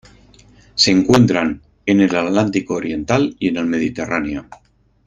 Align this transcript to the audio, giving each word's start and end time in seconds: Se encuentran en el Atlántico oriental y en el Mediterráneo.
Se 0.73 0.89
encuentran 0.89 1.61
en 1.85 2.01
el 2.01 2.15
Atlántico 2.15 2.73
oriental 2.73 3.35
y 3.37 3.49
en 3.49 3.57
el 3.57 3.67
Mediterráneo. 3.67 4.47